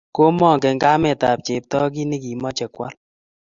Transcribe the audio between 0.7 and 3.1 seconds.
kametap Cheptoo kit ne kimache kwal.